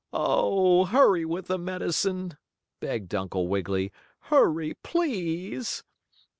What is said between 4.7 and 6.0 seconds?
please!"